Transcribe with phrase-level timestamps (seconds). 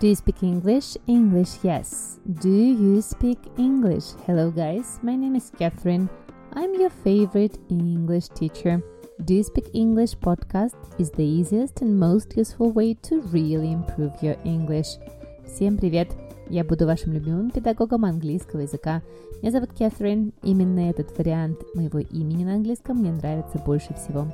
[0.00, 0.96] Do you speak English?
[1.06, 2.18] English, yes.
[2.40, 4.14] Do you speak English?
[4.26, 4.98] Hello, guys.
[5.02, 6.08] My name is Catherine.
[6.54, 8.82] I'm your favorite English teacher.
[9.24, 14.12] Do You Speak English podcast is the easiest and most useful way to really improve
[14.20, 14.98] your English.
[15.46, 16.08] Всем привет!
[16.48, 19.00] Я буду вашим любимым педагогом английского языка.
[19.40, 20.32] Меня зовут Кэтрин.
[20.42, 24.26] Именно этот вариант моего имени на английском мне нравится больше всего.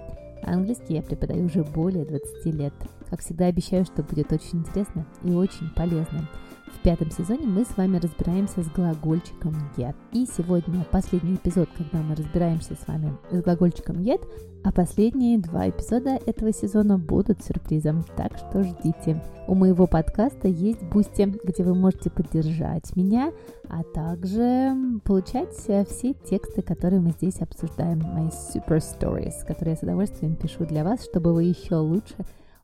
[0.45, 2.73] Английский я преподаю уже более 20 лет.
[3.09, 6.27] Как всегда обещаю, что будет очень интересно и очень полезно.
[6.73, 9.95] В пятом сезоне мы с вами разбираемся с глагольчиком get.
[10.11, 14.21] И сегодня последний эпизод, когда мы разбираемся с вами с глагольчиком get,
[14.65, 19.23] а последние два эпизода этого сезона будут сюрпризом, так что ждите.
[19.47, 23.31] У моего подкаста есть Boosty, где вы можете поддержать меня,
[23.69, 29.83] а также получать все тексты, которые мы здесь обсуждаем, мои super stories, которые я с
[29.83, 32.15] удовольствием пишу для вас, чтобы вы еще лучше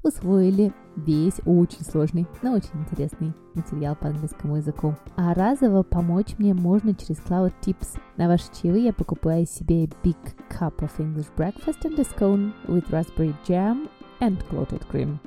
[0.03, 4.95] усвоили весь очень сложный, но очень интересный материал по английскому языку.
[5.15, 7.99] А разово помочь мне можно через Cloud Tips.
[8.17, 10.17] На ваши чаевые я покупаю себе Big
[10.49, 13.89] Cup of English Breakfast and a Scone with Raspberry Jam
[14.19, 15.19] and Clotted Cream.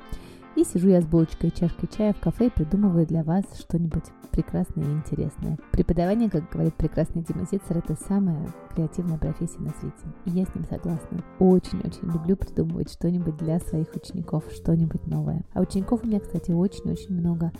[0.55, 4.03] И сижу я с булочкой и чашкой чая в кафе и придумываю для вас что-нибудь
[4.31, 5.57] прекрасное и интересное.
[5.71, 10.05] Преподавание, как говорит прекрасный Дима Зицер, это самая креативная профессия на свете.
[10.25, 11.23] И я с ним согласна.
[11.39, 15.43] Очень-очень люблю придумывать что-нибудь для своих учеников, что-нибудь новое.
[15.53, 17.51] А учеников у меня, кстати, очень-очень много.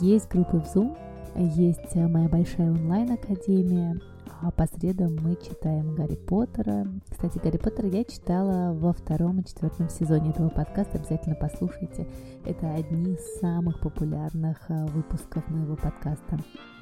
[0.00, 0.96] Есть группы в Zoom,
[1.36, 4.00] есть э, моя большая онлайн-академия,
[4.42, 6.86] а по средам мы читаем Гарри Поттера.
[7.10, 10.98] Кстати, Гарри Поттера я читала во втором и четвертом сезоне этого подкаста.
[10.98, 12.06] Обязательно послушайте.
[12.44, 16.38] Это одни из самых популярных а, выпусков моего подкаста.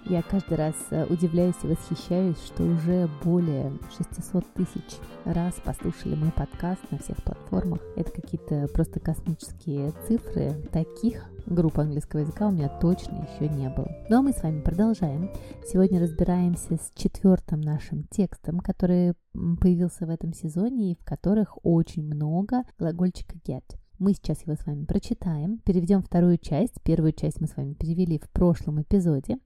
[0.09, 6.33] Я каждый раз э, удивляюсь и восхищаюсь, что уже более 600 тысяч раз послушали мой
[6.33, 7.83] подкаст на всех платформах.
[7.95, 10.55] Это какие-то просто космические цифры.
[10.73, 13.91] Таких групп английского языка у меня точно еще не было.
[14.09, 15.31] Но мы с вами продолжаем.
[15.67, 19.13] Сегодня разбираемся с четвертым нашим текстом, который
[19.61, 23.65] появился в этом сезоне и в которых очень много глагольчика get.
[23.99, 26.75] Мы сейчас его с вами прочитаем, переведем вторую часть.
[26.85, 29.39] Первую часть мы с вами перевели в прошлом эпизоде.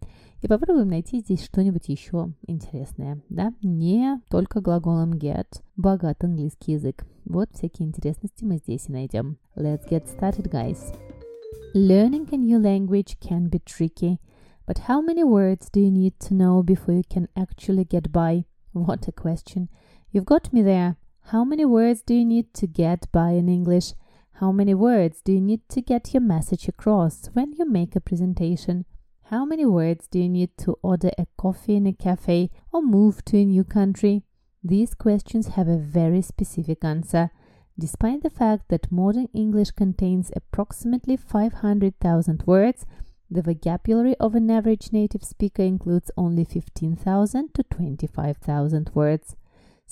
[0.42, 3.22] И попробуем найти здесь что-нибудь еще интересное.
[3.30, 3.54] Да?
[3.62, 5.46] Не только глаголом get,
[5.76, 7.06] богат английский язык.
[7.24, 9.38] Вот всякие интересности мы здесь и найдем.
[9.56, 10.78] Let's get started, guys.
[11.72, 14.18] Learning a new language can be tricky.
[14.66, 18.44] But how many words do you need to know before you can actually get by?
[18.74, 19.70] What a question.
[20.12, 20.96] You've got me there.
[21.30, 23.94] How many words do you need to get by in English?
[24.42, 28.00] How many words do you need to get your message across when you make a
[28.00, 28.86] presentation?
[29.26, 33.24] How many words do you need to order a coffee in a cafe or move
[33.26, 34.24] to a new country?
[34.64, 37.30] These questions have a very specific answer.
[37.78, 42.84] Despite the fact that modern English contains approximately 500,000 words,
[43.30, 49.36] the vocabulary of an average native speaker includes only 15,000 to 25,000 words.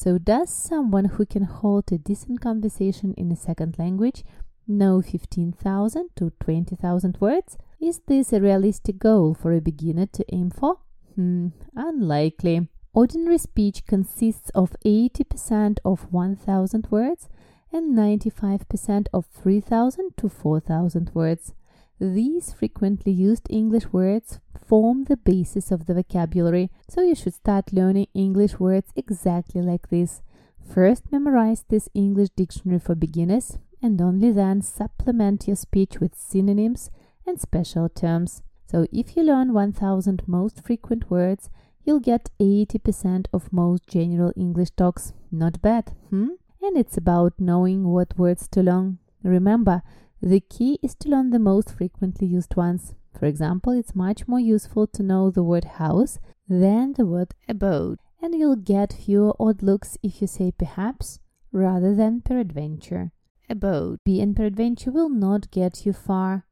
[0.02, 4.24] So, does someone who can hold a decent conversation in a second language
[4.66, 7.58] know 15,000 to 20,000 words?
[7.78, 10.78] Is this a realistic goal for a beginner to aim for?
[11.16, 12.68] Hmm, unlikely.
[12.94, 17.28] Ordinary speech consists of 80% of 1,000 words
[17.70, 21.52] and 95% of 3,000 to 4,000 words.
[22.00, 27.74] These frequently used English words form the basis of the vocabulary, so you should start
[27.74, 30.22] learning English words exactly like this.
[30.66, 36.90] First, memorize this English dictionary for beginners, and only then supplement your speech with synonyms
[37.26, 38.42] and special terms.
[38.66, 41.50] So, if you learn 1000 most frequent words,
[41.84, 45.12] you'll get 80% of most general English talks.
[45.30, 46.28] Not bad, hmm?
[46.62, 49.00] And it's about knowing what words to learn.
[49.22, 49.82] Remember,
[50.21, 52.93] the key is to learn the most frequently used ones.
[53.17, 57.99] For example, it's much more useful to know the word house than the word abode,
[58.21, 61.19] and you'll get fewer odd looks if you say perhaps
[61.51, 63.11] rather than peradventure.
[63.49, 66.45] Abode, be and peradventure will not get you far.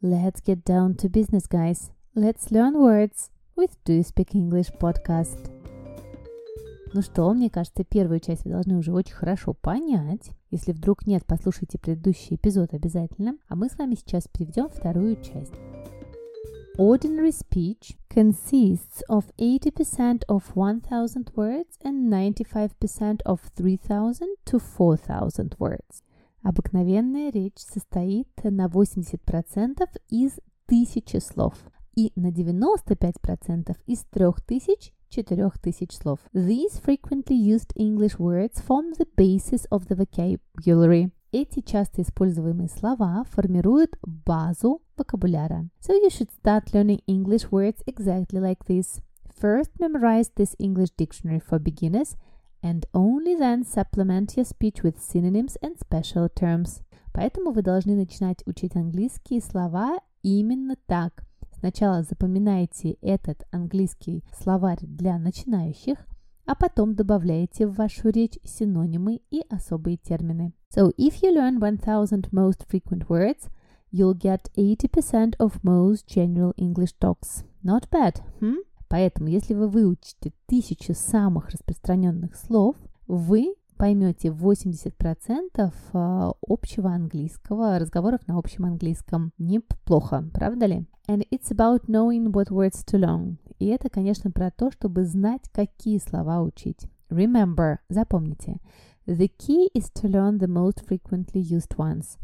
[0.00, 1.90] Let's get down to business, guys.
[2.14, 5.50] Let's learn words with Do You Speak English podcast.
[6.94, 10.30] Ну что, мне кажется, первую часть вы должны уже очень хорошо понять.
[10.51, 13.37] Если вдруг нет, послушайте предыдущий эпизод обязательно.
[13.47, 15.53] А мы с вами сейчас переведем вторую часть.
[16.77, 26.03] Ordinary speech consists of 80% of 1000 words and 95% of 3000 to 4000 words.
[26.43, 31.55] Обыкновенная речь состоит на 80% из тысячи слов
[31.95, 36.20] и на 95% из 3000 4000 слов.
[36.32, 41.10] These frequently used English words form the basis of the vocabulary.
[41.32, 45.68] Эти часто используемые слова формируют базу вокабуляра.
[45.80, 49.00] So you should start learning English words exactly like this.
[49.38, 52.16] First, memorize this English dictionary for beginners
[52.62, 56.80] and only then supplement your speech with synonyms and special terms.
[57.12, 61.24] Поэтому вы должны начинать учить английские слова именно так.
[61.61, 65.99] Сначала запоминайте этот английский словарь для начинающих,
[66.47, 70.53] а потом добавляете в вашу речь синонимы и особые термины.
[70.75, 73.47] So if you learn 1000 most frequent words,
[73.91, 77.45] you'll get 80% of most general English talks.
[77.63, 78.63] Not bad, hmm?
[78.89, 82.75] Поэтому, если вы выучите тысячу самых распространенных слов,
[83.05, 89.31] вы поймете 80% а, общего английского, разговоров на общем английском.
[89.37, 90.87] Неплохо, правда ли?
[91.08, 93.38] And it's about knowing what words to learn.
[93.58, 96.86] И это, конечно, про то, чтобы знать, какие слова учить.
[97.10, 98.60] Remember, запомните.
[99.06, 102.18] The key is to learn the most frequently used ones.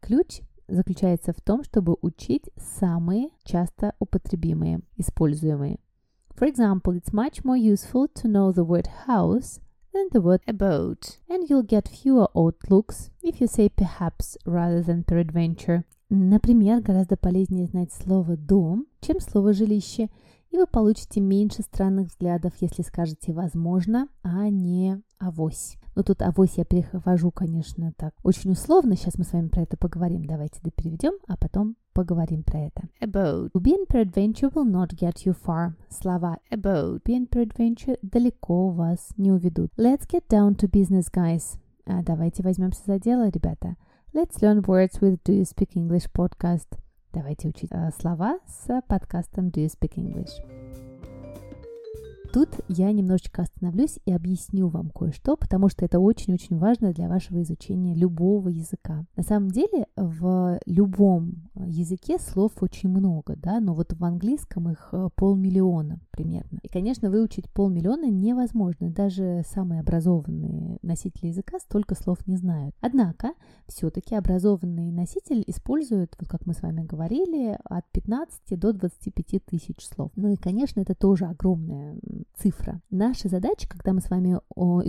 [0.00, 5.78] Ключ заключается в том, чтобы учить самые часто употребимые, используемые.
[6.36, 9.60] For example, it's much more useful to know the word house
[9.94, 14.82] than the word abode, and you'll get fewer odd looks if you say perhaps rather
[14.82, 15.84] than peradventure.
[16.13, 20.09] Например, гораздо полезнее знать слово «дом», чем слово «жилище»,
[20.49, 25.77] и вы получите меньше странных взглядов, если скажете «возможно», а не «авось».
[25.95, 28.97] Но тут авось я перехожу, конечно, так очень условно.
[28.97, 30.25] Сейчас мы с вами про это поговорим.
[30.25, 32.83] Давайте допереведем, а потом поговорим про это.
[33.01, 33.51] About.
[33.53, 35.75] To be in peradventure will not get you far.
[35.89, 39.71] Слова about, be in peradventure далеко вас не уведут.
[39.77, 41.57] Let's get down to business, guys.
[41.85, 43.77] А давайте возьмемся за дело, ребята.
[44.12, 46.66] Let's learn words with Do You Speak English podcast.
[47.12, 50.89] Давайте учить э, слова с подкастом Do You Speak English.
[52.33, 57.41] Тут я немножечко остановлюсь и объясню вам кое-что, потому что это очень-очень важно для вашего
[57.41, 59.05] изучения любого языка.
[59.17, 64.89] На самом деле в любом языке слов очень много, да, но вот в английском их
[64.93, 66.59] э, полмиллиона примерно.
[66.63, 68.89] И, конечно, выучить полмиллиона невозможно.
[68.89, 72.73] Даже самые образованные носители языка столько слов не знают.
[72.79, 73.33] Однако,
[73.67, 79.85] все-таки образованный носитель использует, вот как мы с вами говорили, от 15 до 25 тысяч
[79.85, 80.11] слов.
[80.15, 81.99] Ну и, конечно, это тоже огромная
[82.35, 82.81] цифра.
[82.89, 84.39] Наша задача, когда мы с вами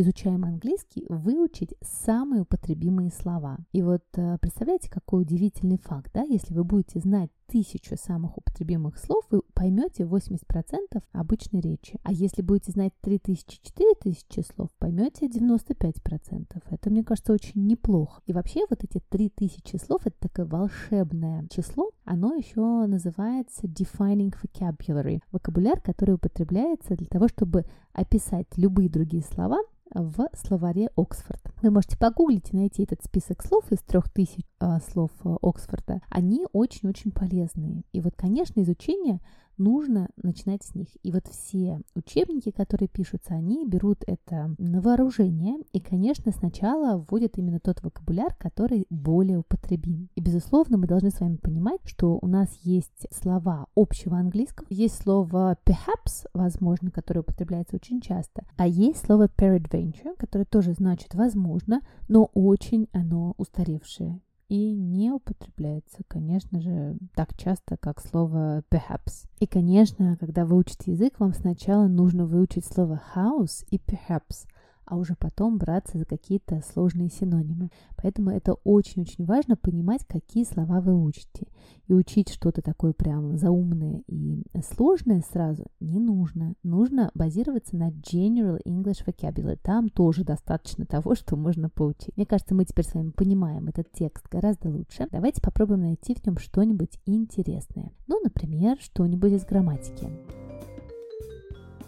[0.00, 3.58] изучаем английский, выучить самые употребимые слова.
[3.72, 8.96] И вот э, представляете, какой удивительный факт, да, если вы будете знать тысячу самых употребимых
[8.96, 12.00] слов, вы поймете 80% обычной речи.
[12.02, 16.62] А если будете знать 3000-4000 слов, поймете 95%.
[16.70, 18.22] Это, мне кажется, очень неплохо.
[18.24, 25.20] И вообще вот эти 3000 слов, это такое волшебное число, оно еще называется defining vocabulary.
[25.30, 29.58] Вокабуляр, который употребляется для того, чтобы описать любые другие слова,
[29.94, 31.42] в словаре Оксфорд.
[31.62, 35.10] Вы можете погуглить и найти этот список слов из трех тысяч э, слов
[35.42, 36.00] Оксфорда.
[36.08, 37.84] Они очень-очень полезные.
[37.92, 39.20] И вот, конечно, изучение
[39.58, 40.88] нужно начинать с них.
[41.02, 47.38] И вот все учебники, которые пишутся, они берут это на вооружение и, конечно, сначала вводят
[47.38, 50.08] именно тот вокабуляр, который более употребим.
[50.14, 55.02] И, безусловно, мы должны с вами понимать, что у нас есть слова общего английского, есть
[55.02, 61.82] слово perhaps, возможно, которое употребляется очень часто, а есть слово peradventure, которое тоже значит возможно,
[62.08, 64.20] но очень оно устаревшее
[64.52, 69.26] и не употребляется, конечно же, так часто, как слово perhaps.
[69.40, 74.46] И, конечно, когда вы учите язык, вам сначала нужно выучить слово house и perhaps–
[74.92, 77.70] а уже потом браться за какие-то сложные синонимы.
[77.96, 81.46] Поэтому это очень-очень важно понимать, какие слова вы учите.
[81.86, 86.56] И учить что-то такое прям заумное и сложное сразу не нужно.
[86.62, 89.58] Нужно базироваться на General English Vocabulary.
[89.62, 92.14] Там тоже достаточно того, что можно поучить.
[92.14, 95.08] Мне кажется, мы теперь с вами понимаем этот текст гораздо лучше.
[95.10, 97.92] Давайте попробуем найти в нем что-нибудь интересное.
[98.08, 100.10] Ну, например, что-нибудь из грамматики.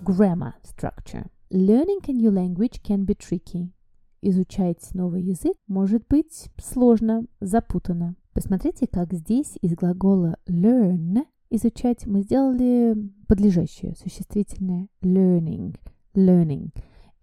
[0.01, 1.27] Grammar structure.
[1.57, 3.71] Learning a new language can be tricky.
[4.23, 8.17] Изучать новый язык может быть сложно, запутанно.
[8.33, 12.97] Посмотрите, как здесь из глагола learn изучать мы сделали
[13.29, 15.77] подлежащее, существительное learning,
[16.17, 16.71] learning.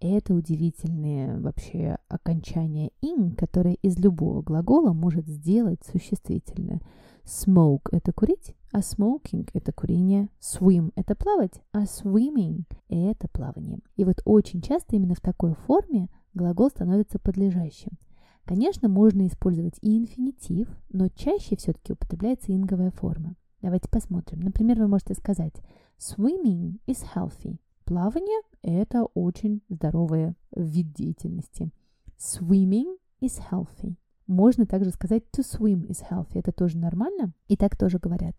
[0.00, 6.80] Это удивительное вообще окончание ing, которое из любого глагола может сделать существительное.
[7.24, 10.28] Smoke– это курить, а smoking– это курение.
[10.40, 13.78] Swim– это плавать, а swimming– это плавание.
[13.96, 17.92] И вот очень часто именно в такой форме глагол становится подлежащим.
[18.44, 23.36] Конечно, можно использовать и инфинитив, но чаще все-таки употребляется инговая форма.
[23.60, 24.40] Давайте посмотрим.
[24.40, 25.54] Например, вы можете сказать
[25.98, 27.58] Swimming is healthy.
[27.84, 31.70] Плавание– это очень здоровый вид деятельности.
[32.18, 33.96] Swimming is healthy.
[34.31, 36.39] Можно также сказать to swim is healthy.
[36.39, 37.33] Это тоже нормально.
[37.47, 38.35] И так тоже говорят.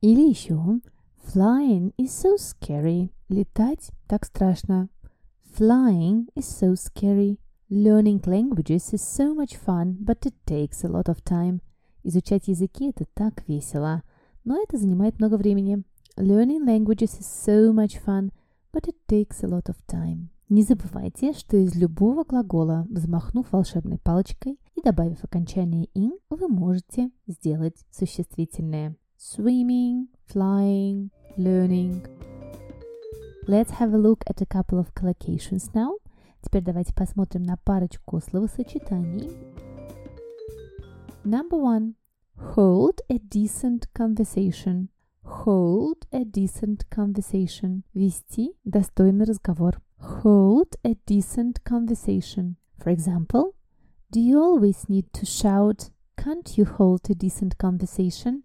[0.00, 0.80] Или еще
[1.34, 3.10] flying is so scary.
[3.28, 4.88] Летать так страшно.
[5.56, 7.38] Flying is so scary.
[7.68, 11.60] Learning languages is so much fun, but it takes a lot of time.
[12.02, 14.02] Изучать языки – это так весело,
[14.44, 15.84] но это занимает много времени.
[16.16, 18.32] Learning languages is so much fun,
[18.72, 20.30] but it takes a lot of time.
[20.47, 27.09] Не забывайте, что из любого глагола, взмахнув волшебной палочкой и добавив окончание «ing», вы можете
[27.25, 28.95] сделать существительное.
[29.17, 32.07] Swimming, flying, learning.
[33.47, 35.97] Let's have a look at a couple of collocations now.
[36.41, 39.31] Теперь давайте посмотрим на парочку словосочетаний.
[41.23, 41.95] Number one.
[42.55, 44.89] Hold a decent conversation.
[45.23, 47.81] Hold a decent conversation.
[47.95, 49.81] Вести достойный разговор.
[50.04, 52.56] Hold a decent conversation.
[52.78, 53.54] For example,
[54.10, 55.90] do you always need to shout?
[56.16, 58.42] Can't you hold a decent conversation?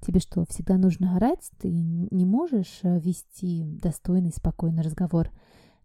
[0.00, 1.50] Тебе что, всегда нужно орать?
[1.58, 5.30] Ты не можешь вести достойный, спокойный разговор.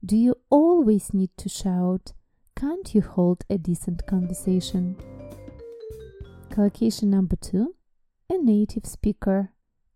[0.03, 2.13] Do you always need to shout?
[2.55, 4.95] Can't you hold a decent conversation?
[6.49, 7.73] Collocation number two.
[8.29, 9.49] A native speaker.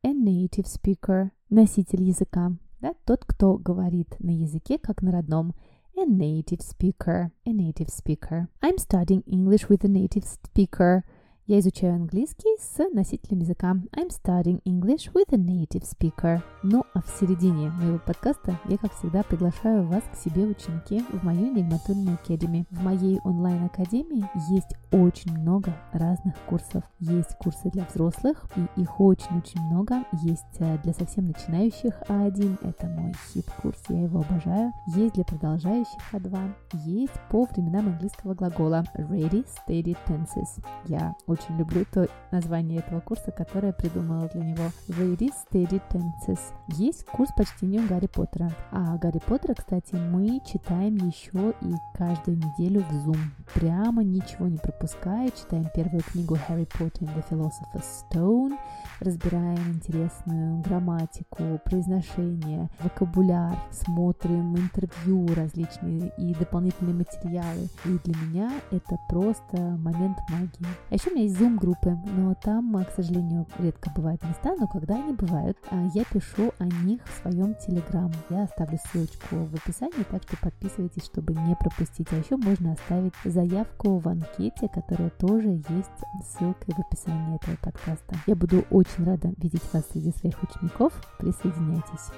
[0.04, 1.32] A native speaker.
[1.50, 2.54] Носитель языка.
[2.82, 5.54] Да, тот, кто говорит на языке, как на родном.
[5.98, 7.32] A native speaker.
[7.46, 8.48] A native speaker.
[8.62, 11.04] I'm studying English with a native speaker.
[11.51, 13.75] Я изучаю английский с носителем языка.
[13.97, 16.41] I'm studying English with a native speaker.
[16.63, 21.25] Ну, а в середине моего подкаста я, как всегда, приглашаю вас к себе, ученики, в
[21.25, 22.67] мою Нигматульную Academy.
[22.71, 26.85] В моей онлайн-академии есть очень много разных курсов.
[27.01, 30.05] Есть курсы для взрослых, и их очень-очень много.
[30.23, 34.73] Есть э, для совсем начинающих А1, это мой хит-курс, я его обожаю.
[34.95, 36.55] Есть для продолжающих А2.
[36.85, 40.65] Есть по временам английского глагола Ready, Steady, Tenses.
[40.87, 44.65] Я очень очень люблю то название этого курса, которое я придумала для него.
[44.89, 46.41] Ready Steady Tenses.
[46.69, 48.51] Есть курс по чтению Гарри Поттера.
[48.71, 53.19] А Гарри Поттера, кстати, мы читаем еще и каждую неделю в Zoom.
[53.55, 58.57] Прямо ничего не пропуская, читаем первую книгу Harry Potter and the Philosopher's Stone,
[59.01, 67.69] разбираем интересную грамматику, произношение, вокабуляр, смотрим интервью различные и дополнительные материалы.
[67.87, 70.67] И для меня это просто момент магии.
[70.91, 74.97] А еще у меня есть Zoom-группы, но там, к сожалению, редко бывают места, но когда
[74.97, 78.15] они бывают, а, я пишу о них в своем Telegram.
[78.31, 82.09] Я оставлю ссылочку в описании, так что подписывайтесь, чтобы не пропустить.
[82.13, 85.91] А еще можно оставить заявку в анкете, которая тоже есть
[86.25, 88.17] ссылкой в описании этого подкаста.
[88.27, 90.93] Я буду очень рада видеть вас среди своих учеников.
[91.19, 92.11] Присоединяйтесь.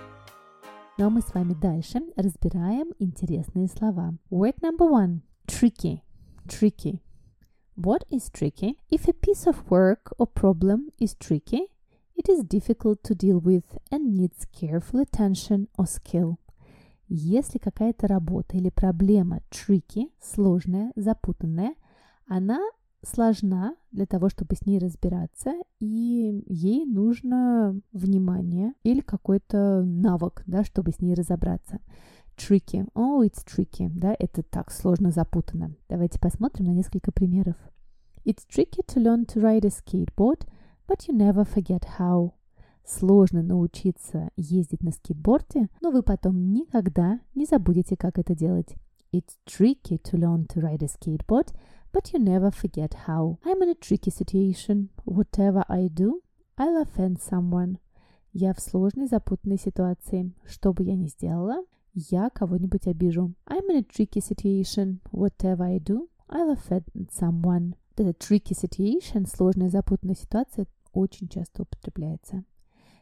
[0.99, 4.15] Ну а мы с вами дальше разбираем интересные слова.
[4.31, 5.21] Word number one.
[5.47, 6.01] Tricky.
[6.47, 7.01] Tricky.
[7.75, 8.77] What is tricky?
[8.91, 11.69] If a piece of work or problem is tricky,
[12.15, 16.39] it is difficult to deal with and needs careful attention or skill.
[17.09, 21.75] Если какая-то работа или проблема tricky, сложная, запутанная,
[22.27, 22.61] она
[23.03, 30.63] сложна для того, чтобы с ней разбираться, и ей нужно внимание или какой-то навык, да,
[30.63, 31.81] чтобы с ней разобраться.
[32.37, 32.85] Tricky.
[32.95, 33.89] Oh, it's tricky.
[33.89, 35.75] Да, это так сложно запутано.
[35.89, 37.57] Давайте посмотрим на несколько примеров.
[38.25, 40.47] It's tricky to learn to ride a skateboard,
[40.87, 42.33] but you never forget how.
[42.85, 48.75] Сложно научиться ездить на скейтборде, но вы потом никогда не забудете, как это делать.
[49.13, 51.53] It's tricky to learn to ride a skateboard,
[51.93, 53.39] but you never forget how.
[53.45, 54.89] I'm in a tricky situation.
[55.05, 56.23] Whatever I do,
[56.57, 57.79] I'll offend someone.
[58.33, 60.33] Я в сложной, запутанной ситуации.
[60.47, 61.63] Что бы я ни сделала,
[61.95, 63.35] я кого-нибудь обижу.
[63.47, 65.01] I'm in a tricky situation.
[65.13, 67.75] Whatever I do, I'll offend someone.
[67.97, 72.45] Вот эта tricky situation, сложная, запутанная ситуация, очень часто употребляется.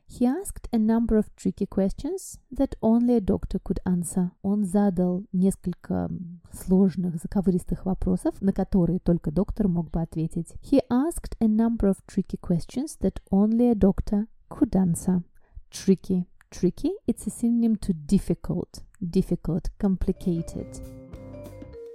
[0.08, 4.32] He asked a number of tricky questions that only a doctor could answer.
[4.42, 6.10] Он задал несколько
[6.52, 10.52] сложных, заковыристых вопросов, на которые только доктор мог бы ответить.
[10.62, 15.22] He asked a number of tricky questions that only a doctor could answer.
[15.70, 16.26] Tricky.
[16.50, 18.82] Tricky, it's a synonym to difficult.
[19.08, 20.80] Difficult, complicated.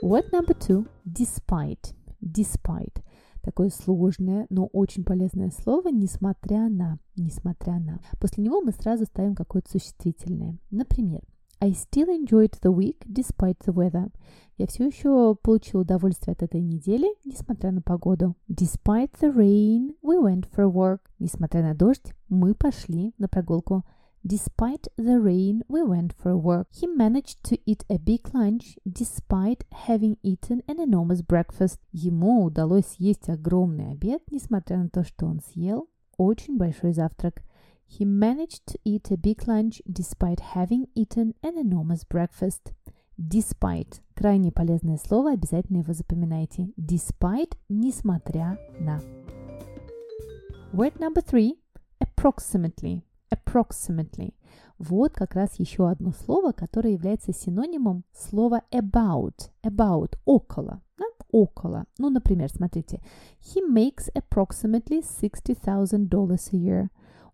[0.02, 1.94] Word number two, despite.
[2.22, 3.02] Despite.
[3.46, 8.00] такое сложное, но очень полезное слово, несмотря на, несмотря на.
[8.20, 10.58] После него мы сразу ставим какое-то существительное.
[10.72, 11.22] Например,
[11.62, 14.12] I still enjoyed the week despite the weather.
[14.58, 18.36] Я все еще получил удовольствие от этой недели, несмотря на погоду.
[18.50, 21.00] Despite the rain, we went for a walk.
[21.20, 23.84] Несмотря на дождь, мы пошли на прогулку.
[24.27, 26.67] Despite the rain, we went for a walk.
[26.71, 31.81] He managed to eat a big lunch despite having eaten an enormous breakfast.
[31.91, 35.89] Ему удалось съесть огромный обед, несмотря на то, что он съел
[36.19, 37.43] очень большой завтрак.
[37.89, 42.75] He managed to eat a big lunch despite having eaten an enormous breakfast.
[43.17, 46.73] Despite – крайне полезное слово, обязательно его запоминайте.
[46.77, 49.01] Despite – несмотря на.
[50.73, 53.03] Word number three – approximately.
[53.36, 54.34] Approximately.
[54.78, 59.50] Вот как раз еще одно слово, которое является синонимом слова about.
[59.64, 60.82] About– около.
[60.98, 61.06] Да?
[61.32, 61.86] Около.
[61.98, 63.02] Ну, например, смотрите.
[63.40, 66.88] He makes approximately $60,000 a year.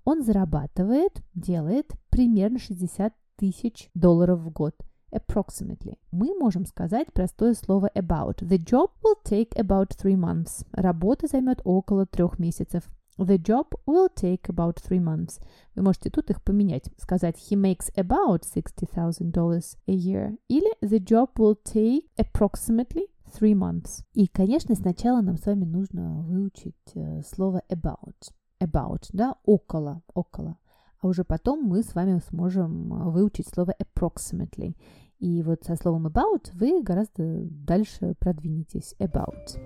[0.03, 4.75] Он зарабатывает, делает примерно 60 тысяч долларов в год.
[5.11, 5.97] Approximately.
[6.11, 8.37] Мы можем сказать простое слово about.
[8.39, 10.65] The job will take about three months.
[10.71, 12.83] Работа займет около трех месяцев.
[13.21, 15.39] The job will take about three months.
[15.75, 16.89] Вы можете тут их поменять.
[16.97, 20.37] Сказать he makes about $60,000 a year.
[20.47, 24.03] Или the job will take approximately three months.
[24.13, 28.31] И, конечно, сначала нам с вами нужно выучить э, слово about.
[28.59, 30.57] About, да, около, около.
[30.99, 34.75] А уже потом мы с вами сможем выучить слово approximately.
[35.19, 38.95] И вот со словом about вы гораздо дальше продвинетесь.
[38.97, 39.59] About.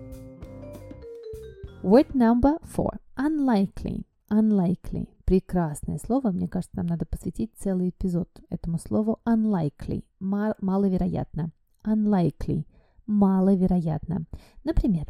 [1.83, 2.97] Word number four.
[3.17, 4.05] Unlikely.
[4.29, 5.09] Unlikely.
[5.25, 6.31] Прекрасное слово.
[6.31, 10.03] Мне кажется, нам надо посвятить целый эпизод этому слову unlikely.
[10.19, 11.51] Мал- маловероятно.
[11.85, 12.65] Unlikely.
[13.07, 14.25] Маловероятно.
[14.63, 15.05] Например,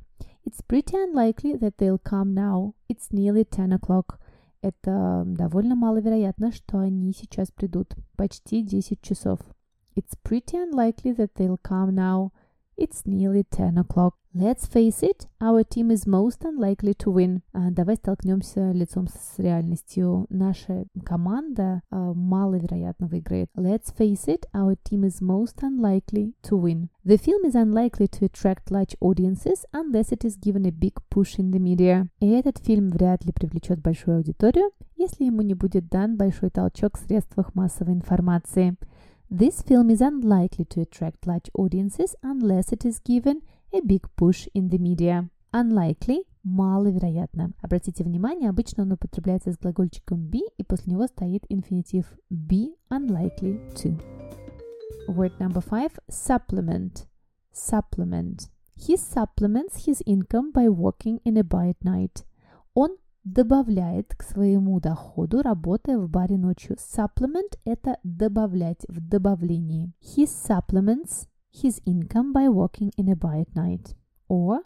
[0.45, 2.75] It's pretty unlikely that they'll come now.
[2.87, 4.19] It's nearly 10 o'clock.
[4.61, 7.95] Это довольно маловероятно, что они сейчас придут.
[8.15, 9.39] Почти 10 часов.
[9.95, 12.31] It's pretty unlikely that they'll come now.
[12.77, 14.15] It's nearly 10 o'clock.
[14.33, 17.41] Let's face it, our team is most unlikely to win.
[17.53, 20.25] А, давай столкнемся лицом с реальностью.
[20.29, 23.49] Наша команда а, маловероятно выиграет.
[23.55, 26.89] Let's face it, our team is most unlikely to win.
[27.05, 31.39] The film is unlikely to attract large audiences unless it is given a big push
[31.39, 32.09] in the media.
[32.19, 36.97] И этот фильм вряд ли привлечет большую аудиторию, если ему не будет дан большой толчок
[36.97, 38.75] в средствах массовой информации.
[39.30, 44.48] This film is unlikely to attract large audiences unless it is given a big push
[44.54, 45.28] in the media.
[45.52, 47.52] Unlikely – маловероятно.
[47.60, 53.60] Обратите внимание, обычно он употребляется с глагольчиком be, и после него стоит инфинитив be unlikely
[53.74, 54.00] to.
[55.08, 57.06] Word number five – supplement.
[57.52, 58.48] Supplement.
[58.76, 62.24] He supplements his income by working in a bar at night.
[62.74, 66.77] Он добавляет к своему доходу, работая в баре ночью.
[66.77, 69.91] Supplement– это добавлять в добавлении.
[69.99, 73.95] He supplements his income by working in a bar at night.
[74.29, 74.59] Or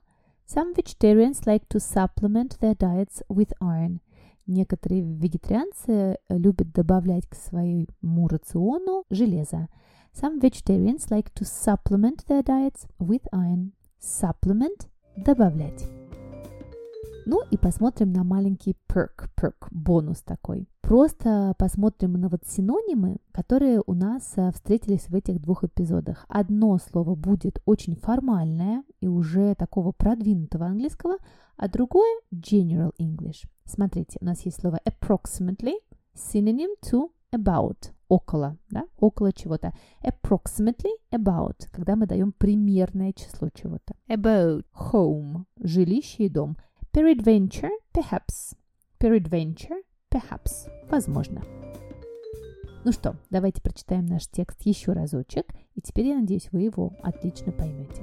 [0.45, 4.01] some vegetarians like to supplement their diets with iron.
[4.45, 9.69] Некоторые вегетарианцы любят добавлять к своему рациону железо.
[10.13, 13.71] Some vegetarians like to supplement their diets with iron.
[14.01, 15.98] Supplement– добавлять.
[17.31, 20.67] Ну и посмотрим на маленький perk, perk, бонус такой.
[20.81, 26.25] Просто посмотрим на вот синонимы, которые у нас э, встретились в этих двух эпизодах.
[26.27, 31.17] Одно слово будет очень формальное и уже такого продвинутого английского,
[31.55, 33.45] а другое general English.
[33.63, 35.75] Смотрите, у нас есть слово approximately,
[36.15, 39.71] synonym to about, около, да, около чего-то.
[40.01, 43.93] Approximately about, когда мы даем примерное число чего-то.
[44.07, 46.57] About, home, жилище и дом–
[46.98, 48.54] Peradventure, perhaps.
[48.98, 50.68] Peradventure, perhaps.
[50.88, 51.42] Возможно.
[52.84, 57.50] Ну что, давайте прочитаем наш текст еще разочек, и теперь, я надеюсь, вы его отлично
[57.50, 58.02] поймете.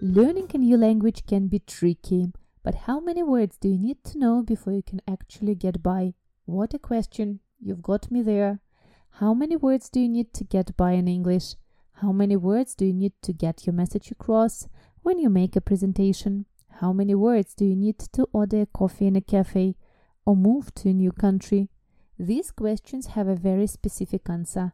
[0.00, 2.32] Learning a new language can be tricky,
[2.64, 6.14] but how many words do you need to know before you can actually get by?
[6.46, 7.40] What a question!
[7.60, 8.60] You've got me there.
[9.20, 11.56] How many words do you need to get by in English?
[11.94, 14.66] How many words do you need to get your message across
[15.02, 16.46] when you make a presentation?
[16.79, 19.75] How many words do you need to order coffee in a cafe
[20.27, 21.69] or move to a new country?
[22.19, 24.73] These questions have a very specific answer.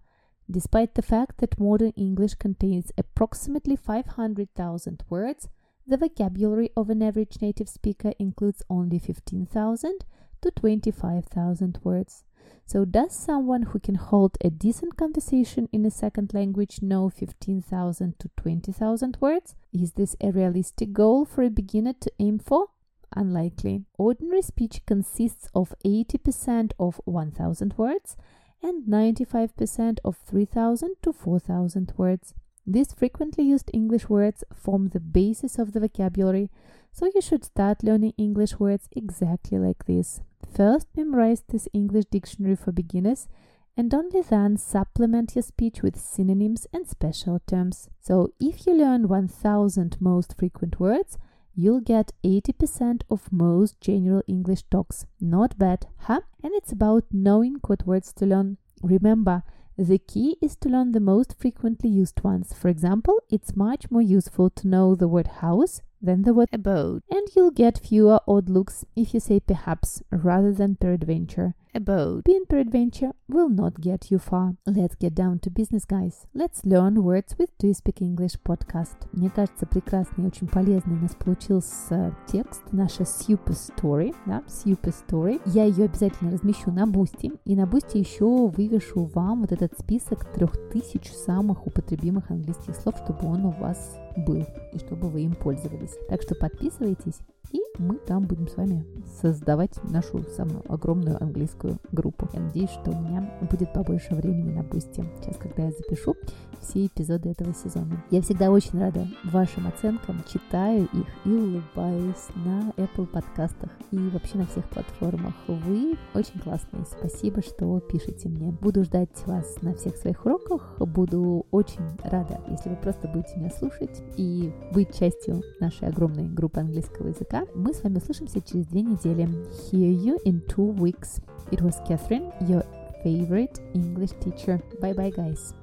[0.51, 5.47] Despite the fact that modern English contains approximately 500,000 words,
[5.87, 10.03] the vocabulary of an average native speaker includes only 15,000
[10.41, 12.25] to 25,000 words.
[12.65, 18.19] So, does someone who can hold a decent conversation in a second language know 15,000
[18.19, 19.55] to 20,000 words?
[19.71, 22.67] Is this a realistic goal for a beginner to aim for?
[23.15, 23.83] Unlikely.
[23.97, 28.15] Ordinary speech consists of 80% of 1,000 words
[28.63, 32.33] and 95% of 3,000 to 4,000 words.
[32.65, 36.49] These frequently used English words form the basis of the vocabulary,
[36.93, 40.21] so you should start learning English words exactly like this.
[40.55, 43.27] First, memorize this English dictionary for beginners
[43.75, 47.89] and only then supplement your speech with synonyms and special terms.
[47.99, 51.17] So if you learn 1000 most frequent words,
[51.55, 55.07] you'll get 80% of most general English talks.
[55.19, 56.21] Not bad, huh?
[56.43, 58.57] And it's about knowing what words to learn.
[58.83, 59.41] Remember,
[59.75, 62.53] the key is to learn the most frequently used ones.
[62.53, 67.01] For example, it's much more useful to know the word house than the word abode,
[67.09, 71.55] and you'll get fewer odd looks if you say perhaps rather than peradventure.
[71.75, 74.53] Abode being peradventure will not get you far.
[74.67, 76.27] Let's get down to business, guys.
[76.35, 79.07] Let's learn words with Do You Speak English podcast.
[79.11, 84.93] Мне кажется, прекрасный и очень полезный у нас получился текст, наша super story, да, super
[84.93, 85.41] story.
[85.45, 90.31] Я ее обязательно размещу на Boosty, и на Boosty еще вывешу вам вот этот список
[90.31, 95.33] трех тысяч самых употребимых английских слов, чтобы он у вас был и чтобы вы им
[95.33, 95.97] пользовались.
[96.07, 97.19] Так что подписывайтесь,
[97.51, 98.85] и мы там будем с вами
[99.21, 102.27] создавать нашу самую огромную английскую группу.
[102.33, 105.05] Я надеюсь, что у меня будет побольше времени на Boosty.
[105.19, 106.15] Сейчас, когда я запишу
[106.61, 108.03] все эпизоды этого сезона.
[108.09, 114.37] Я всегда очень рада вашим оценкам, читаю их и улыбаюсь на Apple подкастах и вообще
[114.37, 115.33] на всех платформах.
[115.47, 116.85] Вы очень классные.
[116.85, 118.51] Спасибо, что пишете мне.
[118.51, 120.77] Буду ждать вас на всех своих уроках.
[120.79, 126.59] Буду очень рада, если вы просто будете меня слушать и быть частью нашей огромной группы
[126.59, 127.32] английского языка.
[127.54, 129.26] Мы с вами услышимся через две недели.
[129.70, 131.20] Hear you in two weeks.
[131.50, 132.64] It was Catherine, your
[133.02, 134.60] favorite English teacher.
[134.80, 135.54] Bye bye, guys.